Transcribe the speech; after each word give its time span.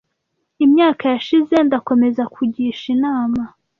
Imyaka 0.65 1.03
yashize. 1.13 1.55
Ndakomeza 1.67 2.23
kugisha 2.35 2.85
inama 2.95 3.41